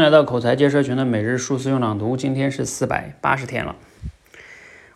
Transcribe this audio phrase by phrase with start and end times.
[0.00, 3.76] 来到口才界社群的每日数字用朗读，今天是四百八十天了。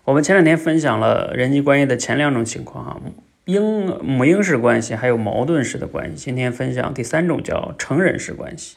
[0.04, 3.00] 我们前两天分享了人际关系的前两种情况哈，
[3.44, 6.16] 婴母婴式关系还有矛盾式的关系。
[6.16, 8.76] 今天分享第三种叫成人式关系。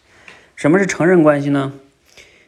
[0.55, 1.73] 什么是成人关系呢？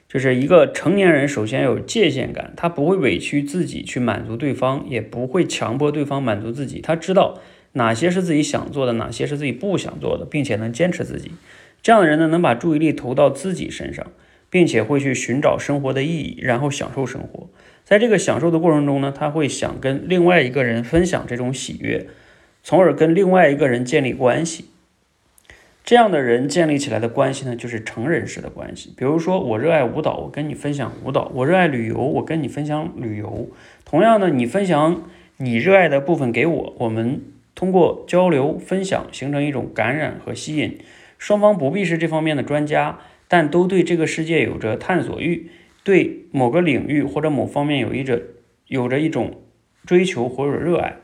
[0.09, 6.81] 就是一个成年人首先有界限感，他不会委屈自己去满足对方，也不会强迫对方满足自己。
[6.81, 7.39] 他知道
[7.73, 11.31] 哪些是自己想做的，哪些是自己不想做的，并且能坚持自己。
[11.81, 14.05] 这样的人呢，能把注意力投到自己身上，
[14.49, 17.49] 并且会去寻找生活的意义，然后享受生活。
[17.83, 22.05] 在这个享受的过程中呢，他会想跟另外一个人分享这种喜悦，
[22.63, 24.65] 从而跟另外一个人建立关系。
[25.83, 28.93] 这样的人建立起来的关系呢，就是成人式的关系。
[28.95, 33.49] 比如说，我热爱舞蹈，我跟你分享舞蹈；我热爱旅游，我跟你分享旅游。
[33.85, 35.01] 同样呢，你分享
[35.37, 37.23] 你热爱的部分给我，我们
[37.55, 40.77] 通过交流分享，形成一种感染和吸引。
[41.19, 45.51] 双方不必是这方面的专家，但都对这个世界有着探索欲，
[45.83, 48.23] 对某个领域或者某方面有一着
[48.67, 49.41] 有着一种
[49.85, 50.97] 追求或者热爱，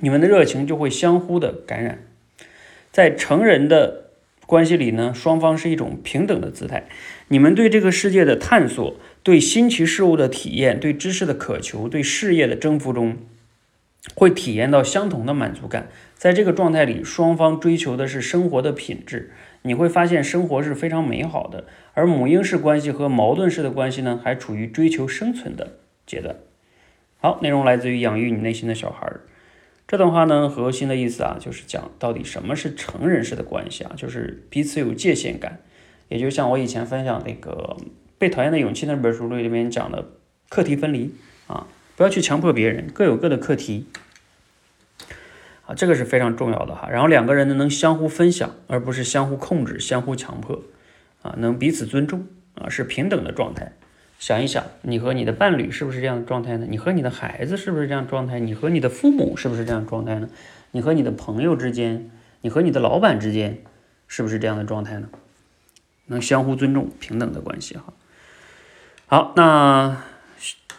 [0.00, 2.04] 你们的热情就会相互的感染。
[2.90, 4.10] 在成人的
[4.44, 6.84] 关系里呢，双方是一种平等的姿态，
[7.28, 13.16] 你们对这个世界的探索，对新奇事物的体验，对知识的渴求，对事业的征服中。
[14.14, 19.32] 会体验到相同的满足感，在这个状态里，双方追求的是生活的品质。
[19.62, 21.64] 你会发现生活是非常美好的。
[21.94, 26.34] 而母婴式关系和矛盾式的关系呢，还处于追求生存的阶段。
[27.18, 29.08] 好，内容来自于养育你内心的小孩。
[29.86, 35.60] 这段话呢，核心的意思啊，就是讲到底什么是成人式的关系啊，就是彼此有界限感。
[36.08, 37.76] 也就像我以前分享那个
[38.18, 40.08] 《被讨厌的勇气》那本书里面讲的
[40.48, 41.14] 课题分离
[41.46, 41.68] 啊。
[41.96, 43.86] 不要去强迫别人，各有各的课题，
[45.66, 46.88] 啊，这个是非常重要的哈。
[46.90, 50.62] 然后两个人呢能相互分享，而不是相互控制、相互强迫，
[51.22, 53.72] 啊，能彼此尊重，啊，是平等的状态。
[54.18, 56.66] 想一想，你和你的伴侣是不是这样的状态呢？
[56.68, 58.40] 你和你的孩子是不是这样状态？
[58.40, 60.28] 你和你的父母是不是这样状态呢？
[60.70, 62.10] 你和你的朋友之间，
[62.40, 63.62] 你和你的老板之间，
[64.08, 65.08] 是不是这样的状态呢？
[66.06, 67.92] 能相互尊重、平等的关系哈。
[69.06, 70.11] 好，那。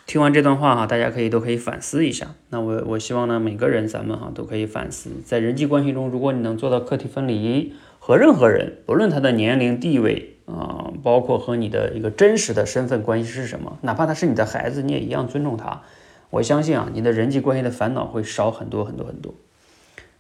[0.06, 2.36] 听完这段话哈，大家可以都可以反思一下。
[2.50, 15.82] 那我我希望呢，每个人咱们哈都可以反思，在人际关系中，如果你能做到课题分离，和任何人，不论他的年龄、地位啊，包括和你的一个真实的身份关系是什么，哪怕他是你的孩子，你也一样尊重他。
[16.30, 19.34] 我相信啊，你的人际关系的烦恼会少很多很多很多，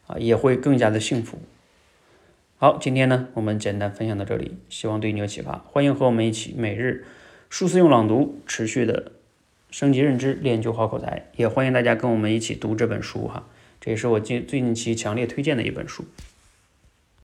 [0.07, 1.37] 啊，也会更加的幸福。
[2.57, 5.63] 好，今天呢，我们简单分享到这里，希望对你有启发。
[5.67, 7.05] 欢迎和我们一起每日
[7.49, 9.11] 数字用朗读持续的。
[9.73, 13.47] 升级认知，练就好口才，也欢迎大家跟我们一起读这本书哈，
[13.81, 16.05] 这也是我近最近期强烈推荐的一本书。